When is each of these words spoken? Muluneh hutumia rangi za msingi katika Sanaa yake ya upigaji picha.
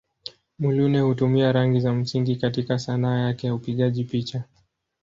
Muluneh 0.59 1.01
hutumia 1.03 1.51
rangi 1.51 1.79
za 1.79 1.93
msingi 1.93 2.35
katika 2.35 2.79
Sanaa 2.79 3.19
yake 3.19 3.47
ya 3.47 3.55
upigaji 3.55 4.03
picha. 4.03 4.43